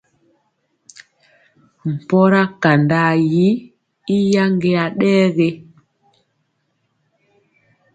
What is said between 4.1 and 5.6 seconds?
i yaŋgeya ɗɛ ge.